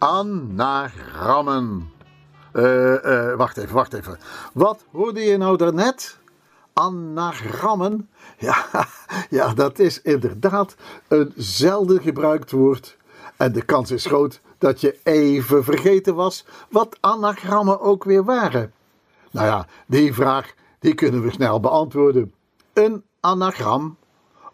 Anagrammen. 0.00 1.90
Uh, 2.52 3.34
wacht 3.34 3.56
even, 3.56 3.74
wacht 3.74 3.92
even. 3.92 4.18
Wat 4.52 4.84
hoorde 4.92 5.20
je 5.20 5.36
nou 5.36 5.56
daarnet? 5.56 6.18
Anagrammen? 6.72 8.08
Ja, 8.38 8.86
ja, 9.30 9.54
dat 9.54 9.78
is 9.78 10.02
inderdaad 10.02 10.74
een 11.08 11.32
zelden 11.36 12.00
gebruikt 12.02 12.50
woord 12.50 12.96
en 13.36 13.52
de 13.52 13.62
kans 13.62 13.90
is 13.90 14.06
groot 14.06 14.40
dat 14.58 14.80
je 14.80 14.98
even 15.02 15.64
vergeten 15.64 16.14
was 16.14 16.44
wat 16.68 16.96
anagrammen 17.00 17.80
ook 17.80 18.04
weer 18.04 18.24
waren. 18.24 18.72
Nou 19.30 19.46
ja, 19.46 19.66
die 19.86 20.14
vraag 20.14 20.54
die 20.78 20.94
kunnen 20.94 21.22
we 21.22 21.30
snel 21.30 21.60
beantwoorden. 21.60 22.34
Een 22.72 23.04
anagram, 23.20 23.96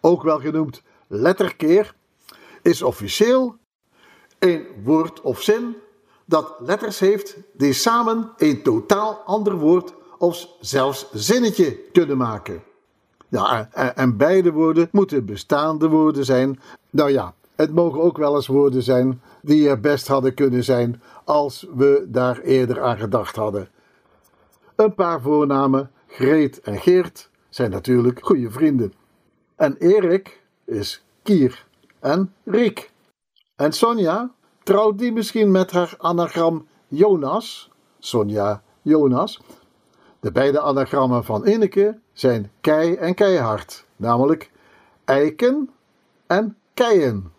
ook 0.01 0.23
wel 0.23 0.39
genoemd 0.39 0.81
letterkeer, 1.07 1.95
is 2.61 2.81
officieel 2.81 3.55
een 4.39 4.65
woord 4.83 5.21
of 5.21 5.41
zin 5.41 5.75
dat 6.25 6.55
letters 6.59 6.99
heeft 6.99 7.37
die 7.53 7.73
samen 7.73 8.31
een 8.37 8.63
totaal 8.63 9.21
ander 9.25 9.55
woord 9.55 9.93
of 10.17 10.47
zelfs 10.59 11.07
zinnetje 11.11 11.79
kunnen 11.91 12.17
maken. 12.17 12.63
Ja, 13.27 13.69
en 13.95 14.17
beide 14.17 14.51
woorden 14.51 14.89
moeten 14.91 15.25
bestaande 15.25 15.87
woorden 15.87 16.25
zijn. 16.25 16.59
Nou 16.89 17.11
ja, 17.11 17.33
het 17.57 17.73
mogen 17.73 18.01
ook 18.01 18.17
wel 18.17 18.35
eens 18.35 18.47
woorden 18.47 18.83
zijn 18.83 19.21
die 19.41 19.69
er 19.69 19.79
best 19.79 20.07
hadden 20.07 20.33
kunnen 20.33 20.63
zijn 20.63 21.01
als 21.23 21.67
we 21.75 22.05
daar 22.07 22.39
eerder 22.39 22.81
aan 22.81 22.97
gedacht 22.97 23.35
hadden. 23.35 23.69
Een 24.75 24.93
paar 24.93 25.21
voornamen, 25.21 25.91
Greet 26.07 26.61
en 26.61 26.79
Geert, 26.79 27.29
zijn 27.49 27.71
natuurlijk 27.71 28.19
goede 28.25 28.51
vrienden. 28.51 28.93
En 29.55 29.75
Erik 29.77 30.43
is 30.65 31.03
Kier 31.23 31.65
en 31.99 32.33
Riek. 32.43 32.91
En 33.55 33.71
Sonja, 33.71 34.31
trouwt 34.63 34.99
die 34.99 35.11
misschien 35.11 35.51
met 35.51 35.71
haar 35.71 35.95
anagram 35.97 36.67
Jonas? 36.87 37.71
Sonja 37.99 38.63
Jonas. 38.81 39.41
De 40.19 40.31
beide 40.31 40.59
anagrammen 40.59 41.23
van 41.23 41.47
Ineke 41.47 41.99
zijn 42.13 42.51
kei 42.61 42.95
en 42.95 43.15
keihard, 43.15 43.85
namelijk 43.95 44.51
eiken 45.05 45.69
en 46.27 46.57
keien. 46.73 47.31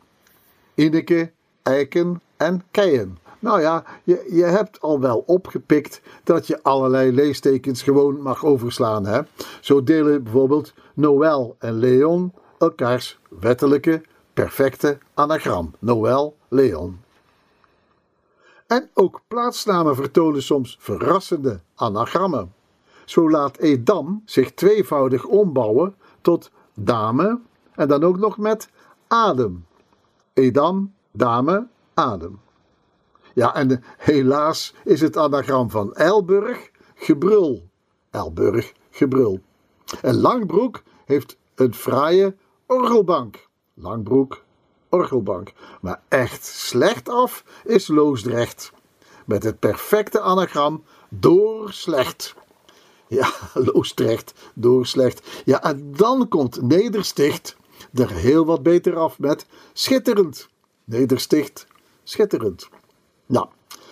Ineke, 0.78 1.30
eiken 1.62 2.20
en 2.36 2.62
keien. 2.70 3.18
Nou 3.38 3.60
ja, 3.60 3.84
je, 4.04 4.28
je 4.30 4.44
hebt 4.44 4.80
al 4.80 5.00
wel 5.00 5.22
opgepikt 5.26 6.00
dat 6.24 6.46
je 6.46 6.62
allerlei 6.62 7.12
leestekens 7.12 7.82
gewoon 7.82 8.20
mag 8.20 8.44
overslaan. 8.44 9.06
Hè? 9.06 9.20
Zo 9.60 9.84
delen 9.84 10.22
bijvoorbeeld 10.22 10.72
Noël 10.94 11.56
en 11.58 11.72
Leon 11.72 12.32
elkaars 12.58 13.18
wettelijke, 13.28 14.02
perfecte 14.32 14.98
anagram. 15.14 15.74
Noël, 15.78 16.36
Leon. 16.48 17.00
En 18.66 18.90
ook 18.94 19.20
plaatsnamen 19.28 19.94
vertonen 19.94 20.42
soms 20.42 20.76
verrassende 20.80 21.60
anagrammen. 21.74 22.52
Zo 23.04 23.30
laat 23.30 23.56
Edam 23.56 24.22
zich 24.24 24.52
tweevoudig 24.52 25.24
ombouwen 25.24 25.94
tot 26.20 26.50
dame 26.74 27.40
en 27.74 27.88
dan 27.88 28.04
ook 28.04 28.18
nog 28.18 28.38
met 28.38 28.68
adem. 29.06 29.66
Edam, 30.38 30.94
dame, 31.12 31.66
adem. 31.94 32.40
Ja, 33.34 33.54
en 33.54 33.82
helaas 33.98 34.74
is 34.84 35.00
het 35.00 35.16
anagram 35.16 35.70
van 35.70 35.94
Elburg 35.94 36.70
gebrul. 36.94 37.68
Elburg, 38.10 38.72
gebrul. 38.90 39.40
En 40.02 40.20
Langbroek 40.20 40.82
heeft 41.04 41.36
een 41.54 41.74
fraaie 41.74 42.36
orgelbank. 42.66 43.48
Langbroek, 43.74 44.44
orgelbank. 44.88 45.52
Maar 45.80 46.02
echt 46.08 46.44
slecht 46.44 47.08
af 47.08 47.44
is 47.64 47.88
Loosdrecht. 47.88 48.72
Met 49.24 49.42
het 49.42 49.58
perfecte 49.58 50.20
anagram 50.20 50.84
door 51.08 51.72
slecht. 51.72 52.34
Ja, 53.08 53.30
Loosdrecht, 53.72 54.32
door 54.54 54.86
slecht. 54.86 55.42
Ja, 55.44 55.62
en 55.62 55.92
dan 55.96 56.28
komt 56.28 56.62
Nedersticht 56.62 57.56
er 57.98 58.10
heel 58.10 58.44
wat 58.44 58.62
beter 58.62 58.96
af 58.96 59.18
met 59.18 59.46
schitterend. 59.72 60.48
Nedersticht, 60.84 61.66
schitterend. 62.02 62.68
Nou, 63.26 63.46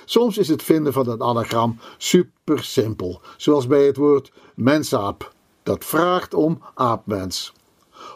soms 0.04 0.38
is 0.38 0.48
het 0.48 0.62
vinden 0.62 0.92
van 0.92 1.08
een 1.08 1.22
anagram 1.22 1.78
super 1.98 2.64
simpel, 2.64 3.20
zoals 3.36 3.66
bij 3.66 3.86
het 3.86 3.96
woord 3.96 4.32
mensaap. 4.54 5.32
Dat 5.62 5.84
vraagt 5.84 6.34
om 6.34 6.62
aapmens. 6.74 7.52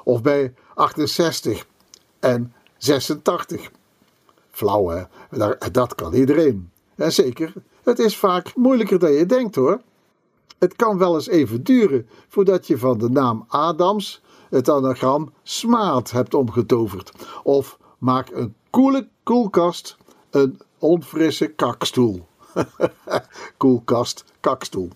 Of 0.04 0.22
bij 0.22 0.54
68 0.74 1.66
en 2.20 2.52
86. 2.76 3.70
Flauw 4.50 4.88
hè, 4.88 5.02
dat 5.72 5.94
kan 5.94 6.14
iedereen. 6.14 6.70
En 6.94 7.12
zeker, 7.12 7.52
het 7.82 7.98
is 7.98 8.16
vaak 8.16 8.56
moeilijker 8.56 8.98
dan 8.98 9.12
je 9.12 9.26
denkt 9.26 9.54
hoor. 9.54 9.80
Het 10.58 10.76
kan 10.76 10.98
wel 10.98 11.14
eens 11.14 11.28
even 11.28 11.62
duren 11.64 12.08
voordat 12.28 12.66
je 12.66 12.78
van 12.78 12.98
de 12.98 13.10
naam 13.10 13.44
Adams 13.48 14.22
het 14.50 14.69
anagram 14.69 15.33
smaad 15.43 16.11
hebt 16.11 16.34
omgetoverd. 16.34 17.12
Of 17.43 17.78
maak 17.99 18.31
een 18.31 18.55
koele 18.71 19.09
koelkast 19.22 19.97
een 20.31 20.61
onfrisse 20.78 21.47
kakstoel. 21.47 22.27
Koelkast, 23.56 24.25
kakstoel. 24.41 24.91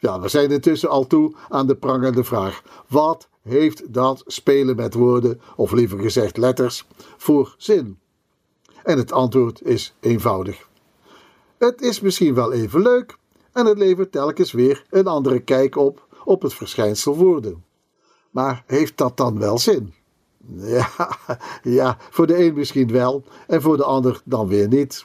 Ja, 0.00 0.20
we 0.20 0.28
zijn 0.28 0.50
intussen 0.50 0.88
al 0.88 1.06
toe 1.06 1.34
aan 1.48 1.66
de 1.66 1.76
prangende 1.76 2.24
vraag. 2.24 2.62
Wat 2.88 3.28
heeft 3.42 3.92
dat 3.92 4.22
spelen 4.26 4.76
met 4.76 4.94
woorden, 4.94 5.40
of 5.56 5.72
liever 5.72 5.98
gezegd 5.98 6.36
letters, 6.36 6.86
voor 7.16 7.54
zin? 7.58 7.98
En 8.82 8.98
het 8.98 9.12
antwoord 9.12 9.62
is 9.62 9.94
eenvoudig. 10.00 10.68
Het 11.58 11.80
is 11.80 12.00
misschien 12.00 12.34
wel 12.34 12.52
even 12.52 12.82
leuk 12.82 13.18
en 13.52 13.66
het 13.66 13.78
levert 13.78 14.12
telkens 14.12 14.52
weer 14.52 14.84
een 14.90 15.06
andere 15.06 15.40
kijk 15.40 15.76
op 15.76 16.06
op 16.24 16.42
het 16.42 16.54
verschijnsel 16.54 17.16
woorden. 17.16 17.64
Maar 18.34 18.62
heeft 18.66 18.96
dat 18.96 19.16
dan 19.16 19.38
wel 19.38 19.58
zin? 19.58 19.94
Ja, 20.56 20.88
ja, 21.62 21.96
voor 22.10 22.26
de 22.26 22.44
een 22.44 22.54
misschien 22.54 22.92
wel 22.92 23.24
en 23.46 23.62
voor 23.62 23.76
de 23.76 23.84
ander 23.84 24.20
dan 24.24 24.48
weer 24.48 24.68
niet. 24.68 25.04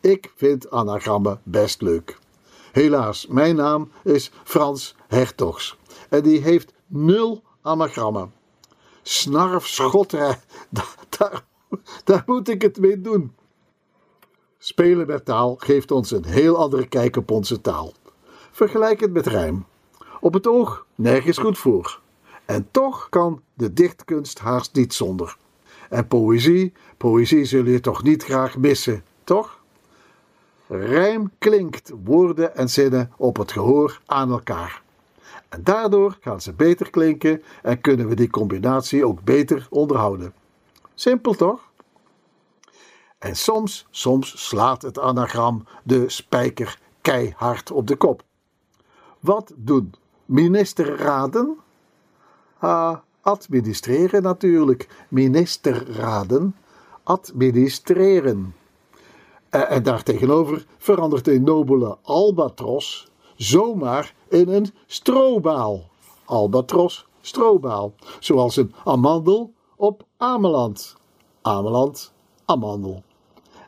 Ik 0.00 0.32
vind 0.36 0.70
anagrammen 0.70 1.40
best 1.42 1.82
leuk. 1.82 2.18
Helaas, 2.72 3.26
mijn 3.26 3.56
naam 3.56 3.90
is 4.04 4.30
Frans 4.44 4.94
Hertogs 5.08 5.76
en 6.08 6.22
die 6.22 6.40
heeft 6.40 6.72
nul 6.86 7.42
anagrammen. 7.62 8.32
Snarf, 9.02 9.66
schotter, 9.66 10.38
daar, 11.18 11.44
daar 12.04 12.22
moet 12.26 12.48
ik 12.48 12.62
het 12.62 12.78
mee 12.78 13.00
doen. 13.00 13.34
Spelen 14.58 15.06
met 15.06 15.24
taal 15.24 15.54
geeft 15.58 15.90
ons 15.90 16.10
een 16.10 16.24
heel 16.24 16.56
andere 16.56 16.86
kijk 16.86 17.16
op 17.16 17.30
onze 17.30 17.60
taal. 17.60 17.92
Vergelijk 18.50 19.00
het 19.00 19.12
met 19.12 19.26
rijm. 19.26 19.66
Op 20.20 20.34
het 20.34 20.46
oog 20.46 20.86
nergens 20.94 21.38
goed 21.38 21.58
voor. 21.58 22.01
En 22.52 22.68
toch 22.70 23.08
kan 23.08 23.42
de 23.54 23.72
dichtkunst 23.72 24.38
haast 24.38 24.74
niet 24.74 24.94
zonder. 24.94 25.36
En 25.88 26.06
poëzie, 26.06 26.72
poëzie 26.96 27.44
zul 27.44 27.64
je 27.64 27.80
toch 27.80 28.02
niet 28.02 28.24
graag 28.24 28.56
missen, 28.56 29.04
toch? 29.24 29.60
Rijm 30.66 31.30
klinkt 31.38 31.92
woorden 32.04 32.56
en 32.56 32.68
zinnen 32.68 33.12
op 33.16 33.36
het 33.36 33.52
gehoor 33.52 34.00
aan 34.06 34.30
elkaar. 34.30 34.82
En 35.48 35.64
daardoor 35.64 36.16
gaan 36.20 36.40
ze 36.40 36.52
beter 36.52 36.90
klinken 36.90 37.42
en 37.62 37.80
kunnen 37.80 38.08
we 38.08 38.14
die 38.14 38.30
combinatie 38.30 39.06
ook 39.06 39.22
beter 39.22 39.66
onderhouden. 39.70 40.34
Simpel 40.94 41.34
toch? 41.34 41.70
En 43.18 43.36
soms, 43.36 43.86
soms 43.90 44.46
slaat 44.48 44.82
het 44.82 44.98
anagram 44.98 45.66
de 45.82 46.08
spijker 46.08 46.78
keihard 47.00 47.70
op 47.70 47.86
de 47.86 47.96
kop. 47.96 48.22
Wat 49.20 49.52
doen 49.56 49.94
ministerraden? 50.24 51.56
Ah, 52.62 52.96
administreren 53.20 54.22
natuurlijk. 54.22 54.88
Ministerraden. 55.08 56.56
Administreren. 57.02 58.54
En, 59.50 59.68
en 59.68 59.82
daartegenover 59.82 60.66
verandert 60.78 61.28
een 61.28 61.42
nobele 61.42 61.96
albatros 62.02 63.08
zomaar 63.36 64.14
in 64.28 64.48
een 64.48 64.70
strobaal. 64.86 65.90
Albatros, 66.24 67.06
strobaal. 67.20 67.94
Zoals 68.18 68.56
een 68.56 68.74
amandel 68.84 69.52
op 69.76 70.04
Ameland. 70.16 70.96
Ameland, 71.42 72.12
amandel. 72.44 73.02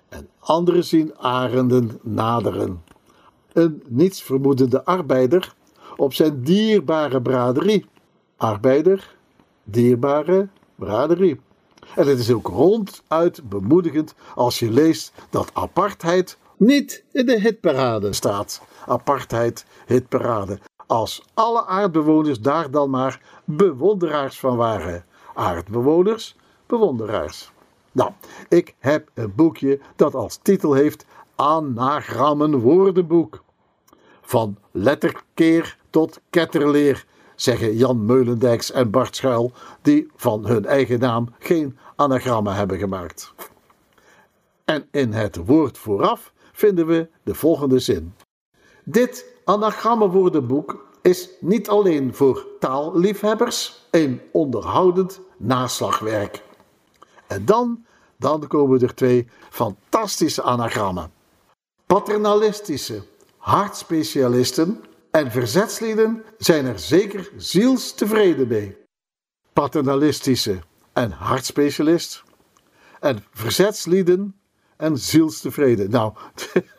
En 0.09 0.29
anderen 0.39 0.85
zien 0.85 1.19
arenden 1.19 1.99
naderen. 2.03 2.83
Een 3.53 3.83
nietsvermoedende 3.89 4.85
arbeider 4.85 5.55
op 5.97 6.15
zijn 6.15 6.43
dierbare 6.43 7.23
braderie 7.23 7.93
arbeider, 8.37 9.17
dierbare 9.65 10.49
braderie. 10.75 11.41
En 11.95 12.07
het 12.07 12.19
is 12.19 12.33
ook 12.33 12.47
ronduit 12.49 13.49
bemoedigend 13.49 14.15
als 14.35 14.59
je 14.59 14.71
leest 14.71 15.13
dat 15.31 15.51
apartheid 15.53 16.39
niet 16.57 17.05
in 17.13 17.27
de 17.27 17.41
hitparade 17.41 18.13
staat. 18.13 18.63
Apartheid, 18.87 19.67
hitparade. 19.87 20.59
Als 20.87 21.25
alle 21.35 21.67
aardbewoners 21.67 22.41
daar 22.41 22.71
dan 22.71 22.91
maar 22.91 23.21
bewonderaars 23.45 24.39
van 24.39 24.57
waren. 24.57 25.05
Aardbewoners, 25.35 26.37
bewonderaars. 26.67 27.53
Nou, 27.93 28.11
ik 28.49 28.75
heb 28.79 29.11
een 29.15 29.35
boekje 29.35 29.81
dat 29.97 30.15
als 30.15 30.37
titel 30.37 30.73
heeft 30.73 31.07
anagrammen 31.35 32.59
woordenboek. 32.59 33.43
Van 34.23 34.59
letterkeer 34.71 35.79
tot 35.91 36.21
ketterleer, 36.31 37.05
zeggen 37.37 37.77
Jan 37.77 38.05
Meulendijks 38.05 38.71
en 38.71 38.91
Bart 38.91 39.17
Schuil, 39.17 39.53
die 39.83 40.11
van 40.17 40.47
hun 40.47 40.67
eigen 40.67 40.99
naam 40.99 41.29
geen 41.39 41.79
anagrammen 41.97 42.55
hebben 42.55 42.79
gemaakt. 42.79 43.33
En 44.65 44.89
in 44.91 45.13
het 45.13 45.37
woord 45.37 45.79
vooraf 45.79 46.33
vinden 46.53 46.87
we 46.87 47.09
de 47.23 47.35
volgende 47.35 47.79
zin. 47.79 48.15
Dit 48.85 49.27
anagrammenwoordenboek 49.45 50.87
is 51.03 51.29
niet 51.41 51.69
alleen 51.69 52.15
voor 52.15 52.47
taalliefhebbers 52.61 53.87
een 53.91 54.21
onderhoudend 54.33 55.21
naslagwerk. 55.37 56.43
En 57.27 57.45
dan, 57.45 57.85
dan 58.17 58.47
komen 58.47 58.81
er 58.81 58.95
twee 58.95 59.29
fantastische 59.51 60.43
anagrammen. 60.43 61.13
Paternalistische 61.87 63.03
hartspecialisten 63.37 64.85
en 65.15 65.31
verzetslieden 65.31 66.25
zijn 66.39 66.67
er 66.67 66.79
zeker 66.79 67.31
zielstevreden 67.37 68.49
mee. 68.49 68.77
Paternalistische 69.53 70.59
en 70.93 71.11
hartspecialist 71.11 72.23
en 73.01 73.25
verzetslieden 73.33 74.37
en 74.77 74.99
zielstevreden. 74.99 75.91
Nou, 75.91 76.13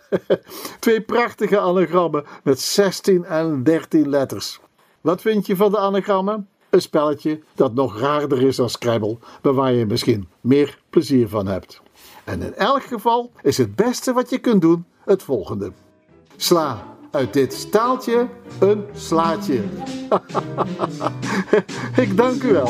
twee 0.79 1.01
prachtige 1.01 1.59
anagrammen 1.59 2.25
met 2.43 2.59
16 2.59 3.25
en 3.25 3.63
13 3.63 4.09
letters. 4.09 4.59
Wat 5.01 5.21
vind 5.21 5.45
je 5.45 5.55
van 5.55 5.71
de 5.71 5.77
anagrammen? 5.77 6.49
Een 6.69 6.81
spelletje 6.81 7.41
dat 7.53 7.73
nog 7.73 7.99
raarder 7.99 8.41
is 8.41 8.55
dan 8.55 8.69
Scrabble, 8.69 9.17
maar 9.41 9.53
waar 9.53 9.73
je 9.73 9.85
misschien 9.85 10.27
meer 10.41 10.79
plezier 10.89 11.29
van 11.29 11.47
hebt. 11.47 11.81
En 12.23 12.41
in 12.41 12.55
elk 12.55 12.83
geval 12.83 13.31
is 13.41 13.57
het 13.57 13.75
beste 13.75 14.13
wat 14.13 14.29
je 14.29 14.37
kunt 14.37 14.61
doen 14.61 14.85
het 15.05 15.23
volgende. 15.23 15.71
Sla 16.35 16.94
uit 17.15 17.33
dit 17.33 17.53
staaltje 17.53 18.27
een 18.59 18.83
slaatje. 18.93 19.59
Ik 22.03 22.17
dank 22.17 22.43
u 22.43 22.51
wel. 22.51 22.69